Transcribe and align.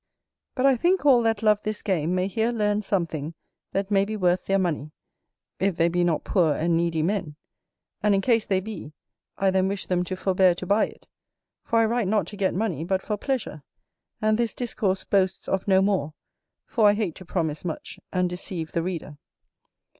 But 0.55 0.65
I 0.65 0.77
think 0.77 1.05
all 1.05 1.21
that 1.21 1.43
love 1.43 1.61
this 1.61 1.83
game 1.83 2.15
may 2.15 2.25
here 2.25 2.51
learn 2.51 2.81
something 2.81 3.35
that 3.71 3.91
may 3.91 4.03
be 4.03 4.17
worth 4.17 4.47
their 4.47 4.57
money, 4.57 4.89
if 5.59 5.75
they 5.77 5.89
be 5.89 6.03
not 6.03 6.23
poor 6.23 6.55
and 6.55 6.75
needy 6.75 7.03
men: 7.03 7.35
and 8.01 8.15
in 8.15 8.21
case 8.21 8.47
they 8.47 8.61
be, 8.61 8.93
I 9.37 9.51
then 9.51 9.67
wish 9.67 9.85
them 9.85 10.03
to 10.05 10.15
forbear 10.15 10.55
to 10.55 10.65
buy 10.65 10.87
it; 10.87 11.05
for 11.61 11.77
I 11.77 11.85
write 11.85 12.07
not 12.07 12.25
to 12.29 12.35
get 12.35 12.55
money, 12.55 12.83
but 12.83 13.03
for 13.03 13.15
pleasure, 13.15 13.61
and 14.19 14.39
this 14.39 14.55
Discourse 14.55 15.03
boasts 15.03 15.47
of 15.47 15.67
no 15.67 15.83
more, 15.83 16.15
for 16.65 16.87
I 16.89 16.93
hate 16.95 17.13
to 17.17 17.25
promise 17.25 17.63
much, 17.63 17.99
and 18.11 18.27
deceive 18.27 18.71
the 18.71 18.81
Reader. 18.81 19.19